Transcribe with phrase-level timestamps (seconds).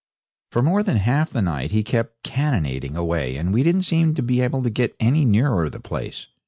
[0.51, 4.63] For more than half the night he kept cannonading away, and we didn't seem able
[4.63, 6.25] to get any nearer the place.